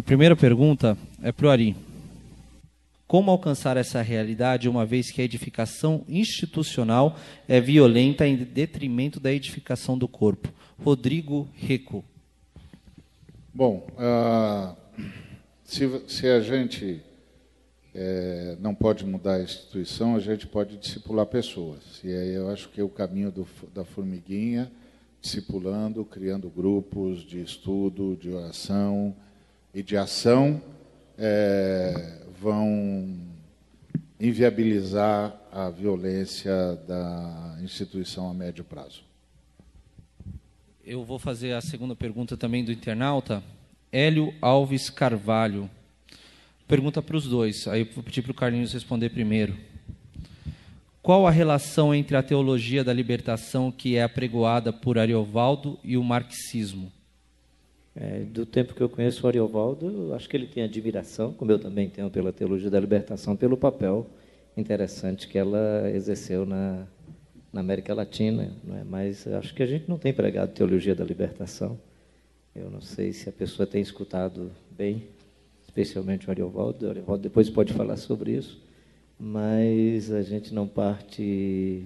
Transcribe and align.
A 0.00 0.02
primeira 0.02 0.34
pergunta 0.34 0.96
é 1.22 1.30
para 1.30 1.46
o 1.46 1.50
Ari. 1.50 1.76
Como 3.06 3.30
alcançar 3.30 3.76
essa 3.76 4.00
realidade, 4.00 4.66
uma 4.66 4.86
vez 4.86 5.10
que 5.10 5.20
a 5.20 5.24
edificação 5.24 6.06
institucional 6.08 7.18
é 7.46 7.60
violenta 7.60 8.26
em 8.26 8.34
detrimento 8.34 9.20
da 9.20 9.30
edificação 9.30 9.98
do 9.98 10.08
corpo? 10.08 10.48
Rodrigo 10.82 11.46
Reco. 11.52 12.02
Bom, 13.52 13.86
uh, 13.98 14.74
se, 15.64 15.86
se, 16.08 16.26
a 16.26 16.40
gente 16.40 17.02
é, 17.94 18.56
não 18.58 18.74
pode 18.74 19.04
mudar 19.04 19.34
a 19.34 19.42
instituição, 19.42 20.16
a 20.16 20.20
gente 20.20 20.46
pode 20.46 20.78
discipular 20.78 21.26
pessoas. 21.26 22.00
E 22.02 22.08
aí 22.08 22.32
eu 22.32 22.48
acho 22.48 22.70
que 22.70 22.80
é 22.80 22.84
o 22.84 22.88
caminho 22.88 23.30
do, 23.30 23.46
da 23.74 23.84
formiguinha, 23.84 24.72
discipulando, 25.20 26.02
criando 26.06 26.48
grupos 26.48 27.20
de 27.20 27.42
estudo, 27.42 28.16
de 28.18 28.30
oração 28.30 29.14
e 29.74 29.82
de 29.82 29.96
ação, 29.96 30.60
é, 31.18 32.18
vão 32.40 33.16
inviabilizar 34.18 35.34
a 35.52 35.70
violência 35.70 36.76
da 36.86 37.58
instituição 37.62 38.30
a 38.30 38.34
médio 38.34 38.64
prazo. 38.64 39.02
Eu 40.84 41.04
vou 41.04 41.18
fazer 41.18 41.52
a 41.52 41.60
segunda 41.60 41.94
pergunta 41.94 42.36
também 42.36 42.64
do 42.64 42.72
internauta. 42.72 43.42
Hélio 43.92 44.34
Alves 44.40 44.90
Carvalho. 44.90 45.70
Pergunta 46.66 47.02
para 47.02 47.16
os 47.16 47.26
dois, 47.26 47.66
aí 47.66 47.80
eu 47.80 47.88
vou 47.92 48.04
pedir 48.04 48.22
para 48.22 48.30
o 48.30 48.34
Carlinhos 48.34 48.72
responder 48.72 49.10
primeiro. 49.10 49.56
Qual 51.02 51.26
a 51.26 51.30
relação 51.30 51.94
entre 51.94 52.16
a 52.16 52.22
teologia 52.22 52.84
da 52.84 52.92
libertação 52.92 53.72
que 53.72 53.96
é 53.96 54.02
apregoada 54.02 54.72
por 54.72 54.98
Ariovaldo 54.98 55.78
e 55.82 55.96
o 55.96 56.04
marxismo? 56.04 56.92
É, 57.94 58.20
do 58.20 58.46
tempo 58.46 58.74
que 58.74 58.80
eu 58.80 58.88
conheço 58.88 59.24
o 59.24 59.28
Ariovaldo, 59.28 60.14
acho 60.14 60.28
que 60.28 60.36
ele 60.36 60.46
tem 60.46 60.62
admiração, 60.62 61.32
como 61.32 61.50
eu 61.50 61.58
também 61.58 61.88
tenho 61.88 62.08
pela 62.08 62.32
teologia 62.32 62.70
da 62.70 62.78
libertação, 62.78 63.36
pelo 63.36 63.56
papel 63.56 64.06
interessante 64.56 65.26
que 65.26 65.38
ela 65.38 65.90
exerceu 65.92 66.46
na, 66.46 66.86
na 67.52 67.60
América 67.60 67.94
Latina. 67.94 68.52
Não 68.62 68.76
é? 68.76 68.84
Mas 68.84 69.26
acho 69.26 69.54
que 69.54 69.62
a 69.62 69.66
gente 69.66 69.88
não 69.88 69.98
tem 69.98 70.12
pregado 70.12 70.52
teologia 70.52 70.94
da 70.94 71.04
libertação. 71.04 71.78
Eu 72.54 72.70
não 72.70 72.80
sei 72.80 73.12
se 73.12 73.28
a 73.28 73.32
pessoa 73.32 73.66
tem 73.66 73.80
escutado 73.80 74.50
bem, 74.70 75.04
especialmente 75.62 76.28
o 76.28 76.30
Ariovaldo. 76.30 76.86
O 76.86 76.90
Ariovaldo 76.90 77.22
depois 77.22 77.48
pode 77.48 77.72
falar 77.72 77.96
sobre 77.96 78.32
isso. 78.32 78.60
Mas 79.18 80.10
a 80.12 80.22
gente 80.22 80.52
não 80.54 80.66
parte. 80.66 81.84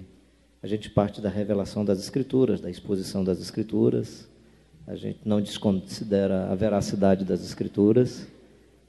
A 0.61 0.67
gente 0.67 0.89
parte 0.89 1.21
da 1.21 1.29
revelação 1.29 1.85
das 1.85 1.99
Escrituras, 1.99 2.59
da 2.59 2.69
exposição 2.69 3.23
das 3.23 3.39
Escrituras, 3.39 4.27
a 4.87 4.95
gente 4.95 5.19
não 5.25 5.41
desconsidera 5.41 6.47
a 6.51 6.55
veracidade 6.55 7.25
das 7.25 7.43
escrituras 7.43 8.27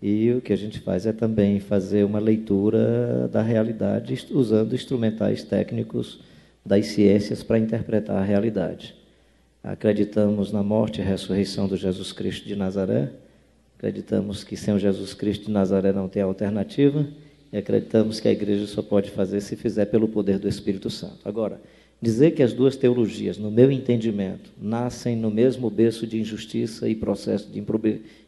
e 0.01 0.31
o 0.33 0.43
que 0.43 0.53
a 0.53 0.57
gente 0.57 0.79
faz 0.81 1.07
é 1.07 1.13
também 1.13 1.59
fazer 1.59 2.05
uma 2.05 2.19
leitura 2.19 3.29
da 3.29 3.41
realidade 3.41 4.27
usando 4.31 4.75
instrumentais 4.75 5.43
técnicos 5.43 6.21
das 6.65 6.87
ciências 6.87 7.43
para 7.43 7.59
interpretar 7.59 8.17
a 8.17 8.25
realidade. 8.25 8.95
Acreditamos 9.63 10.53
na 10.53 10.63
morte 10.63 11.01
e 11.01 11.05
ressurreição 11.05 11.67
do 11.67 11.77
Jesus 11.77 12.13
Cristo 12.13 12.47
de 12.47 12.55
Nazaré, 12.55 13.11
acreditamos 13.79 14.45
que 14.45 14.57
sem 14.57 14.75
o 14.75 14.79
Jesus 14.79 15.15
Cristo 15.15 15.47
de 15.47 15.51
Nazaré 15.51 15.93
não 15.93 16.09
tem 16.09 16.23
alternativa 16.23 17.07
e 17.51 17.57
acreditamos 17.57 18.21
que 18.21 18.29
a 18.29 18.33
igreja 18.33 18.67
só 18.67 18.83
pode 18.83 19.11
fazer 19.11 19.41
se 19.41 19.57
fizer 19.57 19.87
pelo 19.87 20.09
poder 20.09 20.39
do 20.39 20.49
Espírito 20.49 20.91
Santo. 20.91 21.21
Agora, 21.25 21.61
Dizer 22.01 22.33
que 22.33 22.43
as 22.43 22.53
duas 22.53 22.77
teologias, 22.77 23.39
no 23.39 23.51
meu 23.51 23.71
entendimento, 23.71 24.51
nascem 24.61 25.17
no 25.17 25.31
mesmo 25.31 25.71
berço 25.71 26.07
de 26.07 26.21
injustiça 26.21 26.89
e 26.89 26.95
processo 26.95 27.51
de 27.51 27.63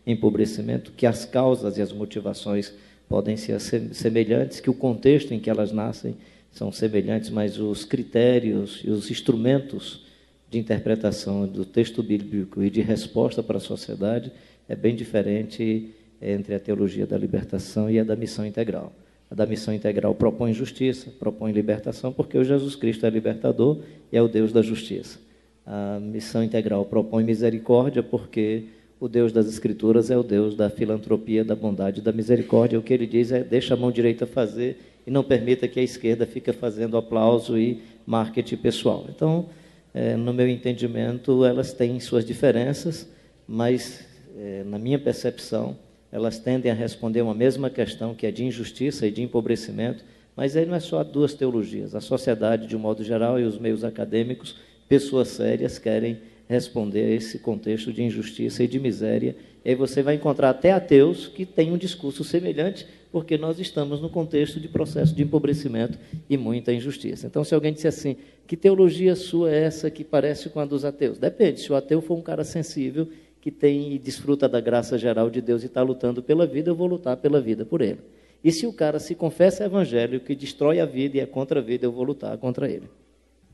empobrecimento, 0.07 0.93
que 0.97 1.07
as 1.07 1.27
causas 1.27 1.77
e 1.77 1.83
as 1.83 1.93
motivações 1.93 2.73
podem 3.09 3.37
ser 3.37 3.61
semelhantes, 3.61 4.61
que 4.61 4.71
o 4.71 4.75
contexto 4.75 5.33
em 5.33 5.39
que 5.39 5.51
elas 5.51 5.71
nascem 5.71 6.17
são 6.51 6.73
semelhantes, 6.73 7.29
mas 7.29 7.59
os 7.59 7.85
critérios 7.85 8.81
e 8.85 8.91
os 8.91 9.11
instrumentos 9.11 10.07
de 10.51 10.59
interpretação 10.59 11.47
do 11.47 11.65
texto 11.65 12.03
bíblico 12.03 12.63
e 12.63 12.71
de 12.71 12.81
resposta 12.81 13.43
para 13.43 13.59
a 13.59 13.61
sociedade 13.61 14.33
é 14.67 14.75
bem 14.75 14.97
diferente 14.97 15.91
entre 16.21 16.55
a 16.55 16.61
teologia 16.61 17.07
da 17.07 17.19
libertação 17.19 17.91
e 17.91 17.99
a 17.99 18.05
da 18.05 18.17
missão 18.17 18.47
integral. 18.47 18.93
A 19.31 19.35
da 19.35 19.47
missão 19.47 19.75
integral 19.75 20.15
propõe 20.15 20.53
justiça, 20.53 21.11
propõe 21.19 21.53
libertação, 21.53 22.13
porque 22.13 22.39
o 22.39 22.45
Jesus 22.45 22.75
Cristo 22.75 23.05
é 23.05 23.11
libertador 23.11 23.79
e 24.11 24.17
é 24.17 24.23
o 24.23 24.29
Deus 24.29 24.53
da 24.53 24.63
justiça. 24.63 25.19
A 25.67 26.01
missão 26.01 26.43
integral 26.43 26.85
propõe 26.87 27.23
misericórdia, 27.23 28.03
porque 28.03 28.65
o 28.99 29.07
Deus 29.07 29.33
das 29.33 29.47
Escrituras 29.47 30.11
é 30.11 30.17
o 30.17 30.23
Deus 30.23 30.55
da 30.55 30.71
filantropia, 30.71 31.45
da 31.45 31.55
bondade, 31.55 32.01
da 32.01 32.11
misericórdia. 32.11 32.79
O 32.79 32.83
que 32.83 32.93
ele 32.93 33.07
diz 33.07 33.31
é: 33.31 33.45
deixa 33.45 33.75
a 33.75 33.77
mão 33.77 33.93
direita 33.93 34.27
fazer 34.27 34.79
e 35.07 35.11
não 35.11 35.23
permita 35.23 35.69
que 35.69 35.79
a 35.79 35.83
esquerda 35.83 36.27
fique 36.27 36.53
fazendo 36.53 36.97
aplauso 36.97 37.59
e 37.59 37.83
marketing 38.07 38.57
pessoal. 38.57 39.07
Então, 39.09 39.47
é, 39.93 40.17
no 40.17 40.33
meu 40.33 40.49
entendimento, 40.49 41.45
elas 41.45 41.73
têm 41.73 42.01
suas 42.01 42.25
diferenças, 42.25 43.09
mas, 43.47 44.05
é, 44.39 44.65
na 44.65 44.79
minha 44.79 44.99
percepção, 44.99 45.77
elas 46.11 46.39
tendem 46.39 46.71
a 46.71 46.75
responder 46.75 47.23
uma 47.23 47.35
mesma 47.35 47.69
questão, 47.69 48.15
que 48.15 48.27
é 48.27 48.31
de 48.31 48.45
injustiça 48.45 49.07
e 49.07 49.11
de 49.11 49.23
empobrecimento, 49.23 50.05
mas 50.35 50.57
aí 50.57 50.65
não 50.65 50.75
é 50.75 50.81
só 50.81 51.03
duas 51.03 51.35
teologias. 51.35 51.95
A 51.95 52.01
sociedade, 52.01 52.67
de 52.67 52.77
um 52.77 52.79
modo 52.79 53.03
geral, 53.03 53.39
e 53.39 53.45
os 53.45 53.59
meios 53.59 53.85
acadêmicos, 53.85 54.57
pessoas 54.89 55.29
sérias, 55.29 55.79
querem 55.79 56.19
responder 56.49 57.05
a 57.05 57.11
esse 57.11 57.39
contexto 57.41 57.93
de 57.93 58.03
injustiça 58.03 58.65
e 58.65 58.69
de 58.69 58.81
miséria. 58.81 59.37
E 59.65 59.71
aí 59.71 59.75
você 59.75 60.03
vai 60.03 60.15
encontrar 60.15 60.51
até 60.51 60.73
ateus 60.73 61.27
que 61.27 61.45
têm 61.45 61.73
um 61.73 61.77
discurso 61.77 62.25
semelhante, 62.25 62.87
porque 63.13 63.37
nós 63.37 63.59
estamos 63.59 64.01
no 64.01 64.09
contexto 64.09 64.59
de 64.61 64.69
processo 64.69 65.15
de 65.15 65.23
empobrecimento 65.23 65.99
e 66.29 66.37
muita 66.37 66.73
injustiça. 66.73 67.27
Então, 67.27 67.45
se 67.45 67.55
alguém 67.55 67.73
disser 67.73 67.89
assim, 67.89 68.17
que 68.47 68.57
teologia 68.57 69.15
sua 69.15 69.51
é 69.51 69.65
essa 69.65 69.91
que 69.91 70.05
parece 70.05 70.49
com 70.49 70.61
a 70.61 70.65
dos 70.65 70.85
ateus? 70.85 71.19
Depende, 71.19 71.61
se 71.61 71.73
o 71.73 71.77
ateu 71.77 72.01
for 72.01 72.17
um 72.17 72.23
cara 72.23 72.45
sensível 72.45 73.09
que 73.41 73.51
tem 73.51 73.93
e 73.93 73.99
desfruta 73.99 74.49
da 74.49 74.61
graça 74.61 74.99
geral 74.99 75.31
de 75.31 75.41
Deus 75.41 75.63
e 75.63 75.67
está 75.67 75.83
lutando 75.83 76.23
pela 76.23 76.47
vida, 76.47 76.71
eu 76.71 76.75
vou 76.75 76.87
lutar 76.87 77.17
pela 77.17 77.41
vida 77.41 77.65
por 77.65 77.81
ele. 77.81 78.01
E 78.43 78.53
se 78.53 78.67
o 78.67 78.73
cara 78.73 78.99
se 79.01 79.15
confessa 79.15 79.65
evangélico 79.65 80.27
que 80.27 80.35
destrói 80.35 80.81
a 80.81 80.87
vida 80.87 81.17
e 81.17 81.21
é 81.21 81.27
contra 81.27 81.61
a 81.61 81.63
vida, 81.63 81.87
eu 81.87 81.93
vou 81.93 82.05
lutar 82.05 82.37
contra 82.39 82.71
ele. 82.71 82.89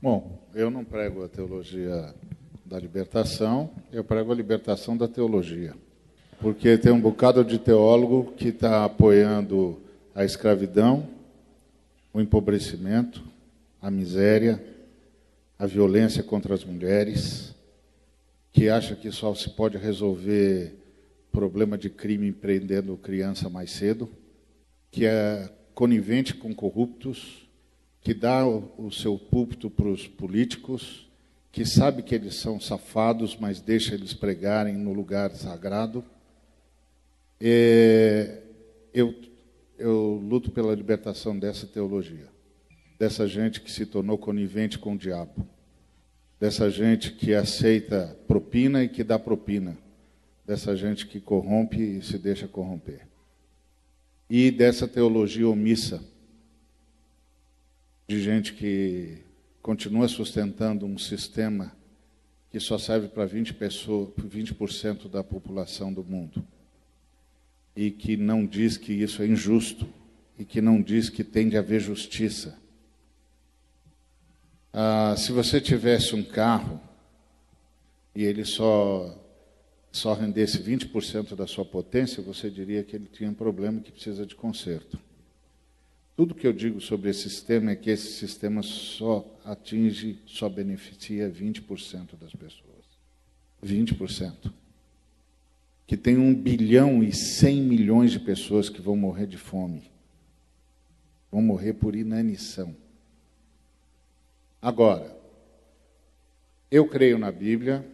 Bom, 0.01 0.39
eu 0.53 0.69
não 0.69 0.83
prego 0.83 1.23
a 1.23 1.27
teologia 1.27 2.13
da 2.63 2.77
libertação, 2.77 3.69
eu 3.91 4.03
prego 4.03 4.31
a 4.31 4.35
libertação 4.35 4.95
da 4.95 5.07
teologia. 5.07 5.73
Porque 6.39 6.77
tem 6.77 6.91
um 6.91 6.99
bocado 6.99 7.43
de 7.43 7.57
teólogo 7.57 8.33
que 8.37 8.49
está 8.49 8.85
apoiando 8.85 9.79
a 10.13 10.23
escravidão, 10.23 11.07
o 12.13 12.21
empobrecimento, 12.21 13.23
a 13.81 13.89
miséria, 13.89 14.63
a 15.57 15.65
violência 15.65 16.21
contra 16.21 16.53
as 16.53 16.63
mulheres, 16.63 17.54
que 18.55 18.69
acha 18.69 18.95
que 18.95 19.11
só 19.11 19.35
se 19.35 19.49
pode 19.49 19.77
resolver 19.77 20.79
problema 21.29 21.77
de 21.77 21.89
crime 21.89 22.31
prendendo 22.31 22.95
criança 22.95 23.49
mais 23.49 23.69
cedo, 23.69 24.09
que 24.89 25.05
é 25.05 25.49
conivente 25.73 26.33
com 26.33 26.55
corruptos, 26.55 27.49
que 27.99 28.13
dá 28.13 28.47
o, 28.47 28.71
o 28.77 28.91
seu 28.93 29.19
púlpito 29.19 29.69
para 29.69 29.89
os 29.89 30.07
políticos, 30.07 31.05
que 31.51 31.65
sabe 31.65 32.01
que 32.01 32.15
eles 32.15 32.35
são 32.35 32.57
safados, 32.57 33.35
mas 33.37 33.59
deixa 33.59 33.93
eles 33.93 34.13
pregarem 34.13 34.77
no 34.77 34.93
lugar 34.93 35.31
sagrado. 35.31 36.01
É, 37.41 38.41
eu, 38.93 39.13
eu 39.77 40.23
luto 40.25 40.49
pela 40.49 40.73
libertação 40.73 41.37
dessa 41.37 41.67
teologia, 41.67 42.29
dessa 42.97 43.27
gente 43.27 43.59
que 43.59 43.69
se 43.69 43.85
tornou 43.85 44.17
conivente 44.17 44.79
com 44.79 44.93
o 44.93 44.97
diabo 44.97 45.45
dessa 46.45 46.69
gente 46.69 47.11
que 47.11 47.33
aceita 47.33 48.15
propina 48.27 48.83
e 48.83 48.87
que 48.87 49.03
dá 49.03 49.17
propina, 49.17 49.75
dessa 50.45 50.77
gente 50.77 51.07
que 51.07 51.19
corrompe 51.19 51.81
e 51.81 52.03
se 52.03 52.19
deixa 52.19 52.47
corromper. 52.47 53.07
E 54.29 54.51
dessa 54.51 54.87
teologia 54.87 55.49
omissa, 55.49 56.03
de 58.07 58.21
gente 58.21 58.53
que 58.53 59.17
continua 59.59 60.07
sustentando 60.07 60.85
um 60.85 60.99
sistema 60.99 61.75
que 62.51 62.59
só 62.59 62.77
serve 62.77 63.07
para 63.07 63.27
20%, 63.27 63.53
pessoas, 63.55 64.09
20 64.15 64.53
da 65.09 65.23
população 65.23 65.91
do 65.91 66.03
mundo. 66.03 66.45
E 67.75 67.89
que 67.89 68.15
não 68.15 68.45
diz 68.45 68.77
que 68.77 68.93
isso 68.93 69.23
é 69.23 69.25
injusto, 69.25 69.87
e 70.37 70.45
que 70.45 70.61
não 70.61 70.79
diz 70.79 71.09
que 71.09 71.23
tem 71.23 71.49
de 71.49 71.57
haver 71.57 71.81
justiça 71.81 72.55
ah, 74.77 75.15
se 75.15 75.31
você 75.31 75.61
tivesse 75.61 76.13
um 76.13 76.21
carro 76.21 76.81
e 78.13 78.25
ele 78.25 78.43
só, 78.43 79.17
só 79.89 80.13
rendesse 80.13 80.61
20% 80.61 81.33
da 81.33 81.47
sua 81.47 81.63
potência, 81.63 82.21
você 82.21 82.49
diria 82.49 82.83
que 82.83 82.93
ele 82.93 83.07
tinha 83.07 83.29
um 83.29 83.33
problema 83.33 83.79
que 83.79 83.89
precisa 83.89 84.25
de 84.25 84.35
conserto. 84.35 84.99
Tudo 86.13 86.35
que 86.35 86.45
eu 86.45 86.51
digo 86.51 86.81
sobre 86.81 87.09
esse 87.09 87.29
sistema 87.29 87.71
é 87.71 87.75
que 87.77 87.89
esse 87.89 88.19
sistema 88.19 88.61
só 88.61 89.25
atinge, 89.45 90.19
só 90.25 90.49
beneficia 90.49 91.31
20% 91.31 92.17
das 92.19 92.33
pessoas. 92.33 92.75
20%. 93.63 94.51
que 95.87 95.95
tem 95.95 96.17
um 96.17 96.35
bilhão 96.35 97.01
e 97.01 97.13
cem 97.13 97.61
milhões 97.61 98.11
de 98.11 98.19
pessoas 98.19 98.69
que 98.69 98.81
vão 98.81 98.97
morrer 98.97 99.27
de 99.27 99.37
fome, 99.37 99.89
vão 101.31 101.41
morrer 101.41 101.73
por 101.73 101.95
inanição. 101.95 102.75
Agora, 104.65 105.15
eu 106.71 106.87
creio 106.87 107.19
na 107.19 107.31
Bíblia, 107.31 107.85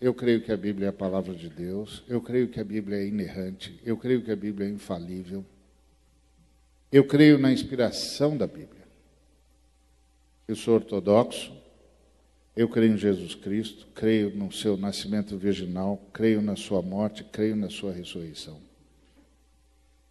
eu 0.00 0.14
creio 0.14 0.40
que 0.40 0.52
a 0.52 0.56
Bíblia 0.56 0.86
é 0.86 0.90
a 0.90 0.92
palavra 0.92 1.34
de 1.34 1.48
Deus, 1.48 2.04
eu 2.06 2.20
creio 2.20 2.46
que 2.46 2.60
a 2.60 2.64
Bíblia 2.64 2.98
é 2.98 3.06
inerrante, 3.08 3.80
eu 3.84 3.96
creio 3.96 4.22
que 4.22 4.30
a 4.30 4.36
Bíblia 4.36 4.68
é 4.68 4.70
infalível, 4.70 5.44
eu 6.92 7.04
creio 7.04 7.36
na 7.36 7.50
inspiração 7.50 8.36
da 8.36 8.46
Bíblia. 8.46 8.84
Eu 10.46 10.54
sou 10.54 10.76
ortodoxo, 10.76 11.52
eu 12.54 12.68
creio 12.68 12.92
em 12.92 12.96
Jesus 12.96 13.34
Cristo, 13.34 13.88
creio 13.92 14.30
no 14.30 14.52
seu 14.52 14.76
nascimento 14.76 15.36
virginal, 15.36 16.00
creio 16.12 16.40
na 16.40 16.54
sua 16.54 16.80
morte, 16.80 17.24
creio 17.24 17.56
na 17.56 17.68
sua 17.68 17.90
ressurreição. 17.90 18.60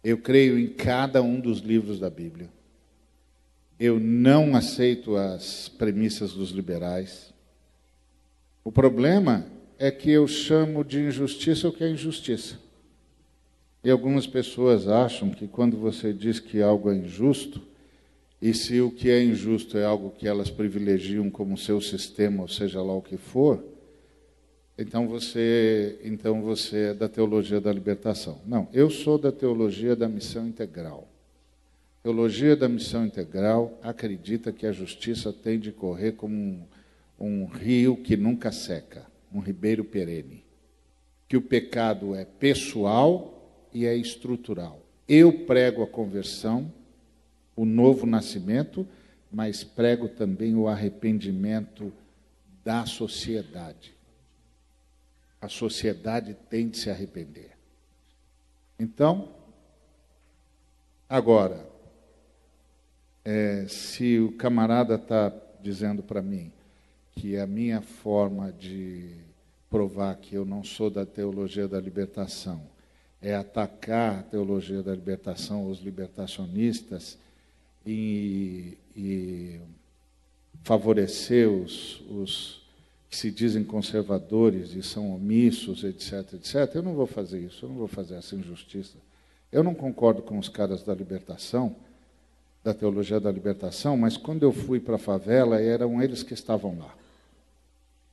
Eu 0.04 0.18
creio 0.18 0.58
em 0.58 0.68
cada 0.68 1.22
um 1.22 1.40
dos 1.40 1.60
livros 1.60 1.98
da 1.98 2.10
Bíblia. 2.10 2.50
Eu 3.80 3.98
não 3.98 4.54
aceito 4.54 5.16
as 5.16 5.70
premissas 5.70 6.34
dos 6.34 6.50
liberais. 6.50 7.32
O 8.62 8.70
problema 8.70 9.46
é 9.78 9.90
que 9.90 10.10
eu 10.10 10.28
chamo 10.28 10.84
de 10.84 11.00
injustiça 11.00 11.66
o 11.66 11.72
que 11.72 11.82
é 11.82 11.88
injustiça. 11.88 12.58
E 13.82 13.90
algumas 13.90 14.26
pessoas 14.26 14.86
acham 14.86 15.30
que 15.30 15.48
quando 15.48 15.78
você 15.78 16.12
diz 16.12 16.38
que 16.38 16.60
algo 16.60 16.90
é 16.90 16.96
injusto, 16.96 17.62
e 18.42 18.52
se 18.52 18.82
o 18.82 18.90
que 18.90 19.08
é 19.08 19.24
injusto 19.24 19.78
é 19.78 19.84
algo 19.86 20.10
que 20.10 20.28
elas 20.28 20.50
privilegiam 20.50 21.30
como 21.30 21.56
seu 21.56 21.80
sistema, 21.80 22.42
ou 22.42 22.48
seja 22.48 22.82
lá 22.82 22.92
o 22.92 23.00
que 23.00 23.16
for, 23.16 23.64
então 24.76 25.08
você, 25.08 25.98
então 26.04 26.42
você 26.42 26.90
é 26.90 26.94
da 26.94 27.08
teologia 27.08 27.62
da 27.62 27.72
libertação. 27.72 28.42
Não, 28.46 28.68
eu 28.74 28.90
sou 28.90 29.16
da 29.16 29.32
teologia 29.32 29.96
da 29.96 30.06
missão 30.06 30.46
integral. 30.46 31.09
Teologia 32.02 32.56
da 32.56 32.66
missão 32.66 33.04
integral 33.04 33.78
acredita 33.82 34.52
que 34.52 34.66
a 34.66 34.72
justiça 34.72 35.32
tem 35.32 35.58
de 35.58 35.70
correr 35.70 36.12
como 36.12 36.34
um, 36.34 36.66
um 37.18 37.44
rio 37.44 37.94
que 37.96 38.16
nunca 38.16 38.50
seca 38.50 39.06
um 39.32 39.38
ribeiro 39.38 39.84
perene. 39.84 40.42
Que 41.28 41.36
o 41.36 41.42
pecado 41.42 42.14
é 42.14 42.24
pessoal 42.24 43.68
e 43.72 43.84
é 43.84 43.94
estrutural. 43.94 44.80
Eu 45.06 45.44
prego 45.44 45.82
a 45.82 45.86
conversão, 45.86 46.72
o 47.54 47.66
novo 47.66 48.06
nascimento, 48.06 48.88
mas 49.30 49.62
prego 49.62 50.08
também 50.08 50.56
o 50.56 50.68
arrependimento 50.68 51.92
da 52.64 52.86
sociedade. 52.86 53.94
A 55.40 55.48
sociedade 55.48 56.34
tem 56.48 56.68
de 56.68 56.78
se 56.78 56.90
arrepender. 56.90 57.50
Então, 58.78 59.28
agora, 61.08 61.69
é, 63.24 63.66
se 63.68 64.18
o 64.18 64.32
camarada 64.32 64.94
está 64.94 65.32
dizendo 65.62 66.02
para 66.02 66.22
mim, 66.22 66.50
que 67.12 67.36
a 67.36 67.46
minha 67.46 67.80
forma 67.80 68.52
de 68.52 69.10
provar 69.68 70.16
que 70.16 70.34
eu 70.34 70.44
não 70.44 70.64
sou 70.64 70.90
da 70.90 71.04
teologia 71.04 71.68
da 71.68 71.80
libertação 71.80 72.62
é 73.22 73.34
atacar 73.34 74.20
a 74.20 74.22
teologia 74.22 74.82
da 74.82 74.94
libertação, 74.94 75.68
os 75.68 75.80
libertacionistas, 75.80 77.18
e, 77.84 78.76
e 78.96 79.60
favorecer 80.62 81.48
os, 81.48 82.00
os 82.08 82.62
que 83.08 83.16
se 83.16 83.30
dizem 83.30 83.64
conservadores 83.64 84.74
e 84.74 84.82
são 84.82 85.14
omissos, 85.14 85.82
etc, 85.82 86.34
etc. 86.34 86.74
Eu 86.74 86.82
não 86.82 86.94
vou 86.94 87.06
fazer 87.06 87.40
isso, 87.40 87.64
eu 87.64 87.68
não 87.68 87.76
vou 87.76 87.88
fazer 87.88 88.14
essa 88.14 88.36
injustiça. 88.36 88.96
Eu 89.50 89.64
não 89.64 89.74
concordo 89.74 90.22
com 90.22 90.38
os 90.38 90.48
caras 90.48 90.82
da 90.82 90.94
libertação, 90.94 91.74
da 92.62 92.74
teologia 92.74 93.18
da 93.18 93.30
libertação, 93.32 93.96
mas 93.96 94.16
quando 94.16 94.42
eu 94.42 94.52
fui 94.52 94.78
para 94.78 94.96
a 94.96 94.98
favela, 94.98 95.60
eram 95.60 96.02
eles 96.02 96.22
que 96.22 96.34
estavam 96.34 96.78
lá. 96.78 96.94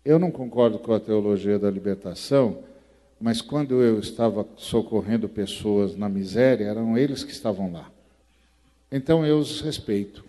Eu 0.05 0.17
não 0.17 0.31
concordo 0.31 0.79
com 0.79 0.93
a 0.93 0.99
teologia 0.99 1.59
da 1.59 1.69
libertação, 1.69 2.63
mas 3.19 3.41
quando 3.41 3.81
eu 3.81 3.99
estava 3.99 4.47
socorrendo 4.55 5.27
pessoas 5.27 5.95
na 5.95 6.07
miséria, 6.07 6.65
eram 6.65 6.97
eles 6.97 7.23
que 7.23 7.31
estavam 7.31 7.71
lá. 7.71 7.91
Então 8.91 9.25
eu 9.25 9.37
os 9.37 9.59
respeito 9.59 10.23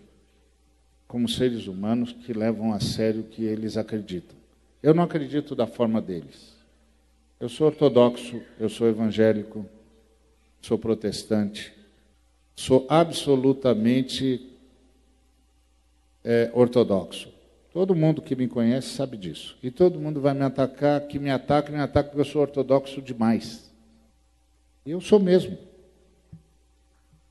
como 1.07 1.29
seres 1.29 1.67
humanos 1.67 2.13
que 2.13 2.33
levam 2.33 2.73
a 2.73 2.81
sério 2.81 3.23
o 3.23 3.25
que 3.25 3.45
eles 3.45 3.77
acreditam. 3.77 4.37
Eu 4.83 4.93
não 4.93 5.05
acredito 5.05 5.55
da 5.55 5.67
forma 5.67 6.03
deles. 6.03 6.55
Eu 7.41 7.49
sou 7.49 7.69
ortodoxo, 7.69 8.43
eu 8.59 8.69
sou 8.69 8.89
evangélico, 8.89 9.65
sou 10.61 10.77
protestante, 10.77 11.73
sou 12.59 12.85
absolutamente 12.89 14.51
é, 16.25 16.51
ortodoxo. 16.53 17.29
Todo 17.73 17.95
mundo 17.95 18.21
que 18.21 18.35
me 18.35 18.49
conhece 18.49 18.89
sabe 18.89 19.17
disso. 19.17 19.57
E 19.63 19.71
todo 19.71 20.01
mundo 20.01 20.21
vai 20.21 20.35
me 20.35 20.43
atacar, 20.43 21.03
que 21.03 21.21
me 21.21 21.31
ataca, 21.31 21.71
me 21.71 21.79
ataca 21.79 22.09
porque 22.09 22.21
eu 22.21 22.25
sou 22.25 22.43
ortodoxo 22.43 23.01
demais. 23.01 23.71
E 24.85 24.91
eu 24.91 25.01
sou 25.01 25.21
mesmo. 25.21 25.57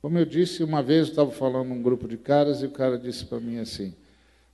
Como 0.01 0.17
eu 0.17 0.23
disse, 0.23 0.63
uma 0.63 0.81
vez 0.81 1.07
eu 1.07 1.11
estava 1.11 1.31
falando 1.31 1.67
num 1.67 1.81
grupo 1.81 2.07
de 2.07 2.15
caras 2.15 2.61
e 2.61 2.65
o 2.65 2.71
cara 2.71 2.97
disse 2.97 3.25
para 3.25 3.41
mim 3.41 3.57
assim: 3.57 3.93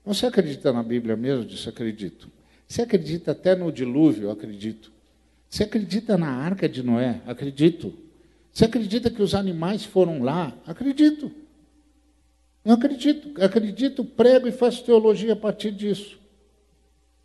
Você 0.03 0.25
acredita 0.25 0.73
na 0.73 0.81
Bíblia 0.81 1.15
mesmo? 1.15 1.43
Eu 1.43 1.47
disse: 1.47 1.69
Acredito. 1.69 2.31
Você 2.67 2.81
acredita 2.81 3.31
até 3.31 3.53
no 3.53 3.71
dilúvio? 3.71 4.31
Acredito. 4.31 4.91
Você 5.47 5.65
acredita 5.65 6.17
na 6.17 6.29
arca 6.29 6.67
de 6.67 6.81
Noé? 6.81 7.21
Acredito. 7.27 7.93
Você 8.53 8.65
acredita 8.65 9.09
que 9.09 9.21
os 9.21 9.33
animais 9.33 9.83
foram 9.83 10.21
lá? 10.21 10.55
Acredito. 10.67 11.31
Eu 12.63 12.75
acredito, 12.75 13.43
acredito, 13.43 14.05
prego 14.05 14.47
e 14.47 14.51
faço 14.51 14.83
teologia 14.83 15.33
a 15.33 15.35
partir 15.35 15.71
disso. 15.71 16.19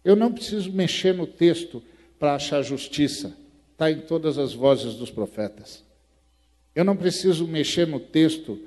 Eu 0.02 0.16
não 0.16 0.32
preciso 0.32 0.72
mexer 0.72 1.14
no 1.14 1.26
texto 1.26 1.82
para 2.18 2.34
achar 2.34 2.62
justiça. 2.62 3.36
Está 3.72 3.90
em 3.90 4.00
todas 4.00 4.38
as 4.38 4.54
vozes 4.54 4.94
dos 4.94 5.10
profetas. 5.10 5.84
Eu 6.74 6.84
não 6.84 6.96
preciso 6.96 7.46
mexer 7.46 7.86
no 7.86 8.00
texto 8.00 8.58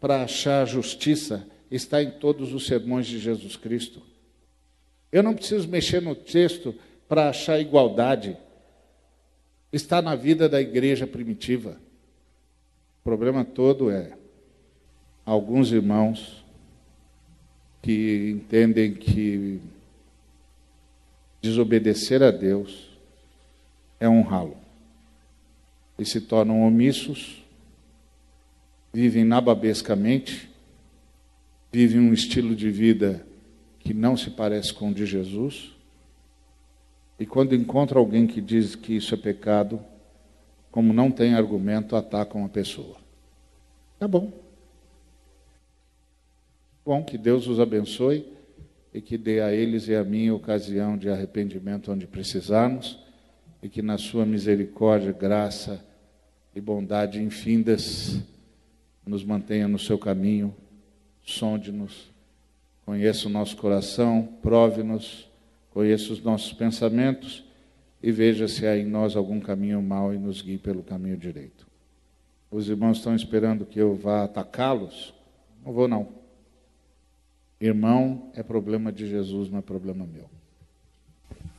para 0.00 0.22
achar 0.22 0.66
justiça. 0.66 1.46
Está 1.70 2.02
em 2.02 2.12
todos 2.12 2.54
os 2.54 2.66
sermões 2.66 3.06
de 3.06 3.18
Jesus 3.18 3.56
Cristo. 3.56 4.00
Eu 5.12 5.22
não 5.22 5.34
preciso 5.34 5.68
mexer 5.68 6.00
no 6.00 6.14
texto 6.14 6.74
para 7.06 7.28
achar 7.28 7.60
igualdade. 7.60 8.36
Está 9.70 10.00
na 10.00 10.16
vida 10.16 10.48
da 10.48 10.60
igreja 10.60 11.06
primitiva. 11.06 11.85
O 13.06 13.08
problema 13.08 13.44
todo 13.44 13.88
é 13.88 14.18
alguns 15.24 15.70
irmãos 15.70 16.44
que 17.80 18.32
entendem 18.32 18.94
que 18.94 19.60
desobedecer 21.40 22.20
a 22.20 22.32
Deus 22.32 22.98
é 24.00 24.08
honrá-lo. 24.08 24.56
E 25.96 26.04
se 26.04 26.20
tornam 26.20 26.62
omissos, 26.62 27.44
vivem 28.92 29.24
nababescamente, 29.24 30.50
vivem 31.70 32.00
um 32.00 32.12
estilo 32.12 32.56
de 32.56 32.72
vida 32.72 33.24
que 33.78 33.94
não 33.94 34.16
se 34.16 34.30
parece 34.30 34.74
com 34.74 34.90
o 34.90 34.94
de 34.94 35.06
Jesus. 35.06 35.70
E 37.20 37.24
quando 37.24 37.54
encontra 37.54 38.00
alguém 38.00 38.26
que 38.26 38.40
diz 38.40 38.74
que 38.74 38.96
isso 38.96 39.14
é 39.14 39.16
pecado, 39.16 39.80
como 40.76 40.92
não 40.92 41.10
tem 41.10 41.32
argumento, 41.32 41.96
atacam 41.96 42.44
a 42.44 42.50
pessoa. 42.50 42.96
Tá 43.98 44.06
bom. 44.06 44.30
Bom, 46.84 47.02
que 47.02 47.16
Deus 47.16 47.46
os 47.46 47.58
abençoe 47.58 48.30
e 48.92 49.00
que 49.00 49.16
dê 49.16 49.40
a 49.40 49.50
eles 49.54 49.88
e 49.88 49.94
a 49.94 50.04
mim 50.04 50.28
ocasião 50.28 50.98
de 50.98 51.08
arrependimento 51.08 51.90
onde 51.90 52.06
precisarmos 52.06 53.02
e 53.62 53.70
que 53.70 53.80
na 53.80 53.96
sua 53.96 54.26
misericórdia, 54.26 55.12
graça 55.12 55.82
e 56.54 56.60
bondade 56.60 57.22
infindas 57.22 58.20
nos 59.06 59.24
mantenha 59.24 59.66
no 59.66 59.78
seu 59.78 59.98
caminho, 59.98 60.54
sonde-nos, 61.24 62.12
conheça 62.84 63.28
o 63.28 63.32
nosso 63.32 63.56
coração, 63.56 64.28
prove-nos, 64.42 65.26
conheça 65.70 66.12
os 66.12 66.22
nossos 66.22 66.52
pensamentos 66.52 67.45
e 68.06 68.12
veja 68.12 68.46
se 68.46 68.64
há 68.64 68.78
em 68.78 68.86
nós 68.86 69.16
algum 69.16 69.40
caminho 69.40 69.82
mau 69.82 70.14
e 70.14 70.16
nos 70.16 70.40
guie 70.40 70.58
pelo 70.58 70.80
caminho 70.80 71.16
direito. 71.16 71.66
Os 72.48 72.68
irmãos 72.68 72.98
estão 72.98 73.16
esperando 73.16 73.66
que 73.66 73.80
eu 73.80 73.96
vá 73.96 74.22
atacá-los? 74.22 75.12
Não 75.64 75.72
vou 75.72 75.88
não. 75.88 76.06
Irmão, 77.60 78.30
é 78.36 78.44
problema 78.44 78.92
de 78.92 79.08
Jesus, 79.08 79.50
não 79.50 79.58
é 79.58 79.60
problema 79.60 80.06
meu. 80.06 80.30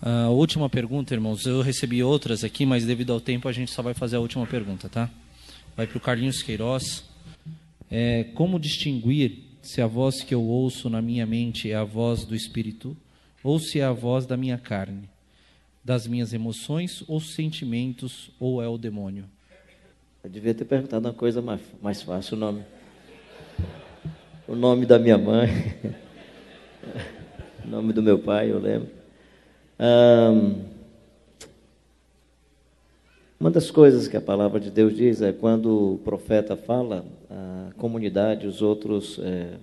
A 0.01 0.29
última 0.29 0.69
pergunta, 0.69 1.13
irmãos. 1.13 1.45
Eu 1.45 1.61
recebi 1.61 2.01
outras 2.01 2.45
aqui, 2.45 2.65
mas 2.65 2.85
devido 2.85 3.11
ao 3.11 3.19
tempo 3.19 3.49
a 3.49 3.51
gente 3.51 3.69
só 3.69 3.81
vai 3.81 3.93
fazer 3.93 4.15
a 4.15 4.21
última 4.21 4.47
pergunta, 4.47 4.87
tá? 4.87 5.09
Vai 5.75 5.85
para 5.85 5.97
o 5.97 6.01
Carlinhos 6.01 6.41
Queiroz. 6.41 7.03
É, 7.91 8.23
como 8.35 8.57
distinguir 8.57 9.43
se 9.61 9.81
a 9.81 9.87
voz 9.87 10.23
que 10.23 10.33
eu 10.33 10.43
ouço 10.43 10.89
na 10.89 11.01
minha 11.01 11.25
mente 11.25 11.69
é 11.69 11.75
a 11.75 11.83
voz 11.83 12.23
do 12.23 12.33
Espírito 12.33 12.95
ou 13.43 13.59
se 13.59 13.81
é 13.81 13.83
a 13.83 13.91
voz 13.91 14.25
da 14.25 14.37
minha 14.37 14.57
carne? 14.57 15.09
Das 15.87 16.05
minhas 16.05 16.33
emoções 16.33 17.01
ou 17.07 17.21
sentimentos 17.21 18.29
ou 18.37 18.61
é 18.61 18.67
o 18.67 18.77
demônio? 18.77 19.23
Eu 20.21 20.29
devia 20.29 20.53
ter 20.53 20.65
perguntado 20.65 21.07
uma 21.07 21.13
coisa 21.13 21.41
mais, 21.41 21.61
mais 21.81 22.01
fácil, 22.01 22.35
o 22.35 22.39
nome. 22.41 22.65
O 24.45 24.53
nome 24.53 24.85
da 24.85 24.99
minha 24.99 25.17
mãe, 25.17 25.47
o 27.63 27.69
nome 27.69 27.93
do 27.93 28.03
meu 28.03 28.19
pai, 28.19 28.51
eu 28.51 28.59
lembro. 28.59 28.89
Um, 29.79 30.65
uma 33.39 33.49
das 33.49 33.71
coisas 33.71 34.09
que 34.09 34.17
a 34.17 34.21
palavra 34.21 34.59
de 34.59 34.69
Deus 34.69 34.93
diz 34.93 35.21
é 35.21 35.31
quando 35.31 35.93
o 35.93 35.97
profeta 35.99 36.57
fala, 36.57 37.05
a 37.29 37.71
comunidade, 37.77 38.45
os 38.45 38.61
outros 38.61 39.19
é, 39.19 39.53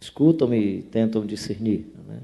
escutam 0.00 0.54
e 0.54 0.80
tentam 0.80 1.26
discernir. 1.26 1.92
Né? 2.08 2.20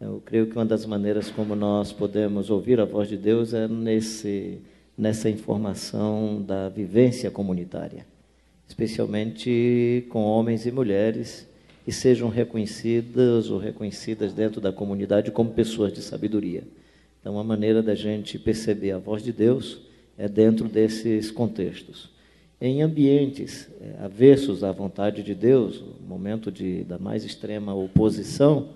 Eu 0.00 0.22
creio 0.24 0.46
que 0.46 0.54
uma 0.54 0.64
das 0.64 0.86
maneiras 0.86 1.28
como 1.28 1.56
nós 1.56 1.92
podemos 1.92 2.50
ouvir 2.50 2.78
a 2.78 2.84
voz 2.84 3.08
de 3.08 3.16
Deus 3.16 3.52
é 3.52 3.66
nesse, 3.66 4.60
nessa 4.96 5.28
informação 5.28 6.40
da 6.40 6.68
vivência 6.68 7.32
comunitária, 7.32 8.06
especialmente 8.68 10.06
com 10.08 10.22
homens 10.22 10.66
e 10.66 10.70
mulheres 10.70 11.48
que 11.84 11.90
sejam 11.90 12.28
reconhecidas 12.28 13.50
ou 13.50 13.58
reconhecidas 13.58 14.32
dentro 14.32 14.60
da 14.60 14.72
comunidade 14.72 15.32
como 15.32 15.50
pessoas 15.50 15.92
de 15.92 16.00
sabedoria. 16.00 16.62
Então, 17.20 17.36
a 17.36 17.42
maneira 17.42 17.82
da 17.82 17.96
gente 17.96 18.38
perceber 18.38 18.92
a 18.92 18.98
voz 18.98 19.20
de 19.20 19.32
Deus 19.32 19.80
é 20.16 20.28
dentro 20.28 20.68
desses 20.68 21.32
contextos. 21.32 22.08
Em 22.60 22.82
ambientes 22.82 23.68
é, 23.80 24.04
avessos 24.04 24.62
à 24.62 24.70
vontade 24.70 25.24
de 25.24 25.34
Deus, 25.34 25.82
momento 26.06 26.52
de, 26.52 26.84
da 26.84 26.98
mais 26.98 27.24
extrema 27.24 27.74
oposição, 27.74 28.68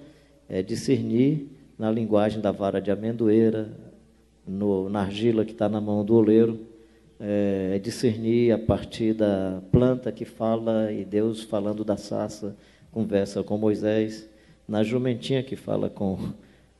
é, 0.52 0.62
discernir 0.62 1.48
na 1.78 1.90
linguagem 1.90 2.38
da 2.38 2.52
vara 2.52 2.78
de 2.78 2.90
amendoeira, 2.90 3.70
no, 4.46 4.90
na 4.90 5.00
argila 5.00 5.46
que 5.46 5.52
está 5.52 5.66
na 5.66 5.80
mão 5.80 6.04
do 6.04 6.14
oleiro, 6.14 6.60
é, 7.18 7.72
é, 7.76 7.78
discernir 7.78 8.52
a 8.52 8.58
partir 8.58 9.14
da 9.14 9.62
planta 9.72 10.12
que 10.12 10.26
fala 10.26 10.92
e 10.92 11.06
Deus 11.06 11.42
falando 11.42 11.82
da 11.82 11.96
sassa, 11.96 12.54
conversa 12.90 13.42
com 13.42 13.56
Moisés, 13.56 14.28
na 14.68 14.82
jumentinha 14.82 15.42
que 15.42 15.56
fala 15.56 15.88
com, 15.88 16.18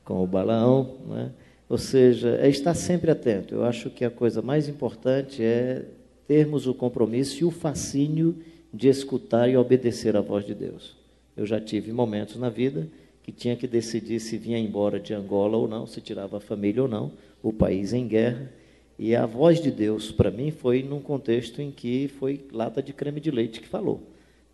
com 0.05 0.23
o 0.23 0.27
Balaão, 0.27 0.97
né? 1.07 1.31
ou 1.67 1.79
seja, 1.79 2.37
é 2.39 2.47
estar 2.47 2.75
sempre 2.75 3.09
atento. 3.09 3.55
Eu 3.55 3.65
acho 3.65 3.89
que 3.89 4.05
a 4.05 4.11
coisa 4.11 4.39
mais 4.43 4.69
importante 4.69 5.41
é 5.41 5.83
termos 6.27 6.67
o 6.67 6.75
compromisso 6.75 7.41
e 7.41 7.45
o 7.45 7.49
fascínio 7.49 8.35
de 8.71 8.87
escutar 8.87 9.49
e 9.49 9.57
obedecer 9.57 10.15
à 10.15 10.21
voz 10.21 10.45
de 10.45 10.53
Deus. 10.53 10.95
Eu 11.35 11.47
já 11.47 11.59
tive 11.59 11.91
momentos 11.91 12.35
na 12.35 12.49
vida 12.49 12.87
que 13.23 13.31
tinha 13.31 13.55
que 13.55 13.65
decidir 13.65 14.19
se 14.19 14.37
vinha 14.37 14.59
embora 14.59 14.99
de 14.99 15.13
Angola 15.13 15.57
ou 15.57 15.67
não, 15.67 15.87
se 15.87 16.01
tirava 16.01 16.37
a 16.37 16.41
família 16.41 16.83
ou 16.83 16.87
não, 16.87 17.13
o 17.41 17.53
país 17.53 17.93
em 17.93 18.05
guerra. 18.05 18.51
E 18.99 19.15
a 19.15 19.25
voz 19.25 19.59
de 19.61 19.71
Deus, 19.71 20.11
para 20.11 20.29
mim, 20.29 20.51
foi 20.51 20.83
num 20.83 20.99
contexto 20.99 21.61
em 21.61 21.71
que 21.71 22.07
foi 22.19 22.45
lata 22.51 22.83
de 22.83 22.93
creme 22.93 23.19
de 23.19 23.31
leite 23.31 23.59
que 23.61 23.67
falou. 23.67 24.01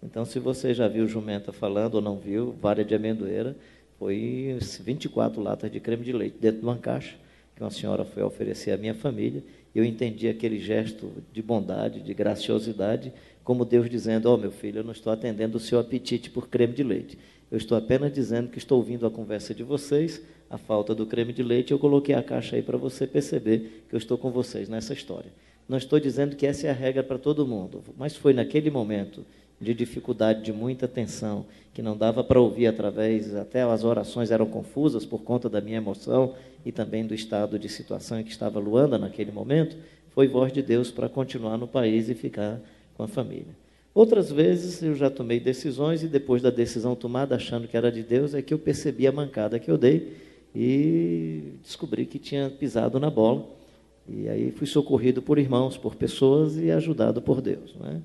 Então, 0.02 0.24
se 0.24 0.40
você 0.40 0.74
já 0.74 0.88
viu 0.88 1.08
jumenta 1.08 1.52
falando 1.52 1.96
ou 1.96 2.02
não 2.02 2.18
viu, 2.18 2.56
vara 2.62 2.86
de 2.86 2.96
amendoeira, 2.96 3.56
foi 3.98 4.58
24 4.82 5.42
latas 5.42 5.70
de 5.70 5.80
creme 5.80 6.06
de 6.06 6.14
leite 6.14 6.38
dentro 6.40 6.60
de 6.60 6.66
uma 6.66 6.78
caixa 6.78 7.16
que 7.60 7.64
uma 7.64 7.70
senhora 7.70 8.06
foi 8.06 8.24
oferecer 8.24 8.72
à 8.72 8.78
minha 8.78 8.94
família. 8.94 9.44
Eu 9.76 9.84
entendi 9.84 10.30
aquele 10.30 10.58
gesto 10.58 11.12
de 11.34 11.42
bondade, 11.42 12.00
de 12.00 12.14
graciosidade, 12.14 13.12
como 13.44 13.66
Deus 13.66 13.90
dizendo: 13.90 14.30
Ó, 14.30 14.36
oh, 14.36 14.38
meu 14.38 14.52
filho, 14.52 14.80
eu 14.80 14.84
não 14.84 14.94
estou 14.94 15.12
atendendo 15.12 15.58
o 15.58 15.60
seu 15.60 15.78
apetite 15.78 16.30
por 16.30 16.48
creme 16.48 16.74
de 16.74 16.84
leite. 16.84 17.18
Eu 17.52 17.58
estou 17.58 17.78
apenas 17.78 18.14
dizendo 18.14 18.50
que 18.50 18.58
estou 18.58 18.78
ouvindo 18.78 19.08
a 19.08 19.12
conversa 19.12 19.56
de 19.56 19.64
vocês, 19.64 20.22
a 20.50 20.58
falta 20.58 20.94
do 20.94 21.06
creme 21.06 21.34
de 21.34 21.42
leite. 21.42 21.72
Eu 21.72 21.80
coloquei 21.80 22.14
a 22.14 22.22
caixa 22.22 22.56
aí 22.56 22.62
para 22.62 22.78
você 22.78 23.08
perceber 23.08 23.86
que 23.90 23.96
eu 23.96 23.98
estou 23.98 24.18
com 24.18 24.30
vocês 24.30 24.70
nessa 24.70 24.94
história. 24.94 25.32
Não 25.68 25.78
estou 25.78 26.00
dizendo 26.00 26.36
que 26.36 26.46
essa 26.46 26.68
é 26.68 26.70
a 26.70 26.74
regra 26.74 27.04
para 27.04 27.18
todo 27.18 27.46
mundo, 27.46 27.84
mas 27.98 28.16
foi 28.16 28.34
naquele 28.34 28.72
momento 28.72 29.24
de 29.62 29.74
dificuldade, 29.74 30.42
de 30.42 30.54
muita 30.54 30.88
tensão, 30.88 31.46
que 31.74 31.82
não 31.82 31.96
dava 31.96 32.24
para 32.24 32.40
ouvir 32.40 32.68
através, 32.68 33.36
até 33.36 33.62
as 33.62 33.84
orações 33.84 34.32
eram 34.32 34.46
confusas 34.46 35.06
por 35.06 35.22
conta 35.22 35.50
da 35.50 35.60
minha 35.60 35.78
emoção 35.78 36.34
e 36.66 36.72
também 36.72 37.06
do 37.06 37.14
estado 37.14 37.60
de 37.60 37.68
situação 37.68 38.20
em 38.20 38.24
que 38.24 38.32
estava 38.32 38.60
Luanda 38.60 38.98
naquele 38.98 39.32
momento, 39.32 39.76
foi 40.12 40.28
voz 40.28 40.52
de 40.52 40.62
Deus 40.62 40.92
para 40.92 41.10
continuar 41.10 41.58
no 41.58 41.68
país 41.68 42.10
e 42.10 42.16
ficar 42.16 42.60
com 42.96 43.04
a 43.04 43.08
família. 43.08 43.54
Outras 43.94 44.32
vezes 44.32 44.82
eu 44.84 44.94
já 44.96 45.10
tomei 45.10 45.40
decisões 45.40 46.04
e 46.04 46.08
depois 46.08 46.42
da 46.42 46.50
decisão 46.50 46.96
tomada, 46.96 47.36
achando 47.36 47.68
que 47.68 47.76
era 47.76 47.92
de 47.92 48.04
Deus, 48.04 48.34
é 48.34 48.42
que 48.42 48.54
eu 48.54 48.60
percebi 48.60 49.08
a 49.08 49.12
mancada 49.12 49.60
que 49.60 49.70
eu 49.70 49.78
dei 49.78 50.14
e 50.56 51.54
descobri 51.64 52.06
que 52.06 52.20
tinha 52.20 52.50
pisado 52.50 53.00
na 53.00 53.10
bola. 53.10 53.46
E 54.08 54.28
aí 54.28 54.52
fui 54.52 54.66
socorrido 54.66 55.22
por 55.22 55.38
irmãos, 55.38 55.78
por 55.78 55.96
pessoas 55.96 56.58
e 56.58 56.72
ajudado 56.72 57.22
por 57.22 57.42
Deus. 57.42 57.76
Não 57.80 57.90
é? 57.90 58.02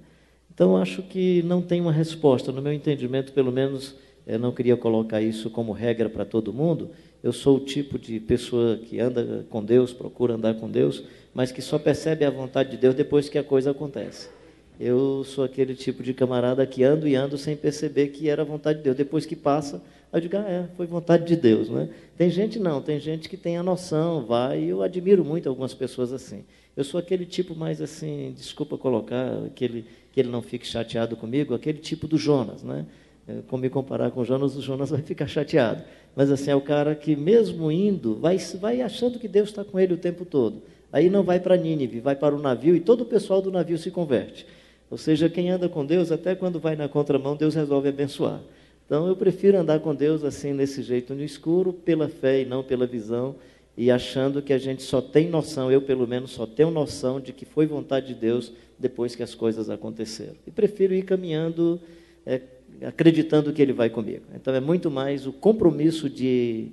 Então 0.53 0.77
acho 0.77 1.03
que 1.03 1.43
não 1.43 1.61
tem 1.61 1.81
uma 1.81 1.93
resposta. 1.93 2.53
No 2.53 2.63
meu 2.63 2.73
entendimento, 2.73 3.33
pelo 3.33 3.51
menos, 3.51 3.97
eu 4.27 4.39
não 4.39 4.53
queria 4.53 4.77
colocar 4.77 5.21
isso 5.21 5.51
como 5.51 5.73
regra 5.73 6.09
para 6.09 6.25
todo 6.25 6.53
mundo. 6.53 6.91
Eu 7.23 7.33
sou 7.33 7.57
o 7.57 7.61
tipo 7.61 7.99
de 7.99 8.21
pessoa 8.21 8.77
que 8.77 9.01
anda 9.01 9.47
com 9.49 9.65
Deus, 9.65 9.93
procura 9.93 10.35
andar 10.35 10.55
com 10.55 10.71
Deus, 10.71 11.03
mas 11.33 11.51
que 11.51 11.63
só 11.63 11.79
percebe 11.79 12.25
a 12.25 12.31
vontade 12.31 12.73
de 12.73 12.77
Deus 12.77 12.95
depois 12.95 13.29
que 13.29 13.39
a 13.39 13.45
coisa 13.45 13.71
acontece. 13.71 14.29
Eu 14.79 15.23
sou 15.25 15.45
aquele 15.45 15.75
tipo 15.75 16.03
de 16.03 16.13
camarada 16.13 16.67
que 16.67 16.83
ando 16.83 17.07
e 17.07 17.15
ando 17.15 17.39
sem 17.39 17.57
perceber 17.57 18.09
que 18.09 18.29
era 18.29 18.45
vontade 18.45 18.79
de 18.79 18.85
Deus. 18.85 18.97
Depois 18.97 19.25
que 19.25 19.37
passa, 19.37 19.81
eu 20.13 20.21
digo, 20.21 20.37
ah, 20.37 20.49
é, 20.49 20.69
foi 20.77 20.87
vontade 20.87 21.25
de 21.25 21.37
Deus. 21.37 21.69
Né? 21.69 21.89
Tem 22.17 22.29
gente 22.29 22.59
não, 22.59 22.83
tem 22.83 22.99
gente 22.99 23.29
que 23.29 23.37
tem 23.37 23.57
a 23.57 23.63
noção, 23.63 24.25
vai, 24.25 24.63
e 24.63 24.69
eu 24.69 24.83
admiro 24.83 25.25
muito 25.25 25.49
algumas 25.49 25.75
pessoas 25.75 26.13
assim. 26.13 26.45
Eu 26.77 26.83
sou 26.83 26.99
aquele 26.99 27.25
tipo 27.25 27.55
mais 27.55 27.81
assim, 27.81 28.33
desculpa 28.37 28.77
colocar, 28.77 29.45
aquele, 29.47 29.85
que 30.13 30.21
ele 30.21 30.29
não 30.29 30.43
fique 30.43 30.67
chateado 30.67 31.17
comigo, 31.17 31.55
aquele 31.55 31.79
tipo 31.79 32.09
do 32.09 32.19
Jonas. 32.19 32.63
Né? 32.65 32.85
É, 33.29 33.39
como 33.47 33.63
me 33.63 33.71
comparar 33.71 34.11
com 34.11 34.21
o 34.21 34.25
Jonas, 34.25 34.57
o 34.57 34.61
Jonas 34.61 34.91
vai 34.91 35.03
ficar 35.03 35.29
chateado. 35.29 35.85
Mas 36.17 36.31
assim, 36.31 36.51
é 36.51 36.57
o 36.57 36.61
cara 36.61 36.95
que 36.95 37.15
mesmo 37.15 37.71
indo, 37.71 38.17
vai, 38.17 38.39
vai 38.61 38.81
achando 38.81 39.19
que 39.19 39.29
Deus 39.29 39.51
está 39.51 39.65
com 39.65 39.79
ele 39.79 39.95
o 39.95 39.99
tempo 39.99 40.25
todo. 40.25 40.63
Aí 40.93 41.11
não 41.11 41.25
vai 41.25 41.41
para 41.41 41.57
Nínive, 41.57 41.99
vai 41.99 42.15
para 42.15 42.35
o 42.35 42.41
navio 42.41 42.77
e 42.77 42.81
todo 42.81 43.01
o 43.01 43.07
pessoal 43.07 43.43
do 43.43 43.51
navio 43.51 43.77
se 43.77 43.91
converte. 43.91 44.47
Ou 44.91 44.99
seja, 44.99 45.29
quem 45.29 45.51
anda 45.51 45.69
com 45.69 45.85
Deus, 45.85 46.13
até 46.13 46.35
quando 46.35 46.61
vai 46.61 46.77
na 46.77 46.89
contramão, 46.89 47.37
Deus 47.37 47.55
resolve 47.55 47.89
abençoar. 47.89 48.41
Então 48.87 49.07
eu 49.07 49.17
prefiro 49.17 49.59
andar 49.59 49.81
com 49.81 49.95
Deus 49.95 50.23
assim, 50.25 50.53
nesse 50.53 50.83
jeito 50.83 51.15
no 51.15 51.23
escuro, 51.23 51.73
pela 51.73 52.09
fé 52.09 52.43
e 52.43 52.45
não 52.45 52.63
pela 52.63 52.87
visão, 52.87 53.35
e 53.77 53.91
achando 53.91 54.43
que 54.43 54.53
a 54.53 54.59
gente 54.59 54.83
só 54.83 55.01
tem 55.01 55.29
noção, 55.29 55.71
eu 55.71 55.83
pelo 55.83 56.07
menos 56.07 56.31
só 56.31 56.47
tenho 56.47 56.71
noção 56.71 57.21
de 57.21 57.33
que 57.33 57.45
foi 57.45 57.67
vontade 57.67 58.09
de 58.09 58.15
Deus 58.15 58.53
depois 58.79 59.17
que 59.17 59.23
as 59.23 59.35
coisas 59.35 59.71
aconteceram. 59.71 60.35
E 60.47 60.51
prefiro 60.51 60.95
ir 60.95 61.03
caminhando, 61.03 61.81
é, 62.25 62.41
acreditando 62.83 63.53
que 63.53 63.63
Ele 63.63 63.73
vai 63.73 63.89
comigo. 63.91 64.25
Então 64.35 64.55
é 64.55 64.61
muito 64.61 64.91
mais 64.91 65.27
o 65.27 65.33
compromisso 65.33 66.09
de, 66.09 66.69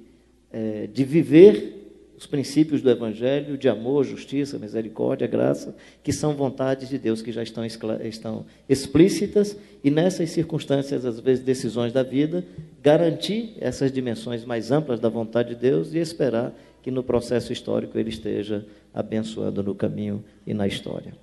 é, 0.51 0.87
de 0.87 1.03
viver 1.03 1.80
os 2.21 2.27
princípios 2.27 2.83
do 2.83 2.89
Evangelho 2.91 3.57
de 3.57 3.67
amor, 3.67 4.05
justiça, 4.05 4.59
misericórdia, 4.59 5.25
graça, 5.25 5.75
que 6.03 6.13
são 6.13 6.35
vontades 6.35 6.87
de 6.87 6.99
Deus 6.99 7.19
que 7.19 7.31
já 7.31 7.41
estão, 7.41 7.65
estão 7.65 8.45
explícitas 8.69 9.57
e 9.83 9.89
nessas 9.89 10.29
circunstâncias, 10.29 11.03
às 11.03 11.19
vezes 11.19 11.43
decisões 11.43 11.91
da 11.91 12.03
vida, 12.03 12.45
garantir 12.79 13.55
essas 13.59 13.91
dimensões 13.91 14.45
mais 14.45 14.71
amplas 14.71 14.99
da 14.99 15.09
vontade 15.09 15.55
de 15.55 15.61
Deus 15.61 15.95
e 15.95 15.97
esperar 15.97 16.53
que 16.83 16.91
no 16.91 17.01
processo 17.01 17.51
histórico 17.51 17.97
ele 17.97 18.09
esteja 18.09 18.67
abençoando 18.93 19.63
no 19.63 19.73
caminho 19.73 20.23
e 20.45 20.53
na 20.53 20.67
história. 20.67 21.15